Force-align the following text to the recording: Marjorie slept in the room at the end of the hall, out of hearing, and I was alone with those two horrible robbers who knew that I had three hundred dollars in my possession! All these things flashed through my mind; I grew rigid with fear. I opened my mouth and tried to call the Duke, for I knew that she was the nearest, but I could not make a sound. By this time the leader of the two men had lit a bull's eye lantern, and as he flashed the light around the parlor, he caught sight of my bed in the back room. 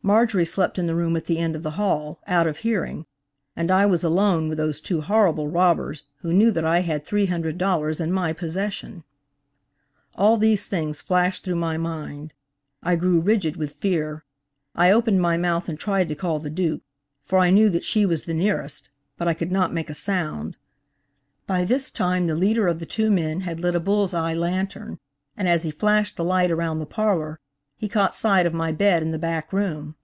Marjorie 0.00 0.46
slept 0.46 0.78
in 0.78 0.86
the 0.86 0.94
room 0.94 1.18
at 1.18 1.26
the 1.26 1.36
end 1.36 1.54
of 1.54 1.62
the 1.62 1.72
hall, 1.72 2.18
out 2.26 2.46
of 2.46 2.58
hearing, 2.58 3.04
and 3.54 3.70
I 3.70 3.84
was 3.84 4.02
alone 4.02 4.48
with 4.48 4.56
those 4.56 4.80
two 4.80 5.02
horrible 5.02 5.48
robbers 5.48 6.04
who 6.20 6.32
knew 6.32 6.50
that 6.52 6.64
I 6.64 6.78
had 6.80 7.04
three 7.04 7.26
hundred 7.26 7.58
dollars 7.58 8.00
in 8.00 8.10
my 8.10 8.32
possession! 8.32 9.04
All 10.14 10.38
these 10.38 10.66
things 10.66 11.02
flashed 11.02 11.44
through 11.44 11.56
my 11.56 11.76
mind; 11.76 12.32
I 12.82 12.96
grew 12.96 13.20
rigid 13.20 13.56
with 13.58 13.76
fear. 13.76 14.24
I 14.74 14.90
opened 14.90 15.20
my 15.20 15.36
mouth 15.36 15.68
and 15.68 15.78
tried 15.78 16.08
to 16.08 16.14
call 16.14 16.38
the 16.38 16.48
Duke, 16.48 16.80
for 17.22 17.38
I 17.38 17.50
knew 17.50 17.68
that 17.68 17.84
she 17.84 18.06
was 18.06 18.22
the 18.22 18.32
nearest, 18.32 18.88
but 19.18 19.28
I 19.28 19.34
could 19.34 19.52
not 19.52 19.74
make 19.74 19.90
a 19.90 19.94
sound. 19.94 20.56
By 21.46 21.66
this 21.66 21.90
time 21.90 22.26
the 22.28 22.34
leader 22.34 22.66
of 22.66 22.78
the 22.78 22.86
two 22.86 23.10
men 23.10 23.40
had 23.40 23.60
lit 23.60 23.74
a 23.74 23.80
bull's 23.80 24.14
eye 24.14 24.32
lantern, 24.32 25.00
and 25.36 25.46
as 25.46 25.64
he 25.64 25.70
flashed 25.70 26.16
the 26.16 26.24
light 26.24 26.50
around 26.50 26.78
the 26.78 26.86
parlor, 26.86 27.36
he 27.76 27.88
caught 27.90 28.12
sight 28.14 28.46
of 28.46 28.52
my 28.54 28.72
bed 28.72 29.02
in 29.04 29.12
the 29.12 29.18
back 29.18 29.52
room. 29.52 29.94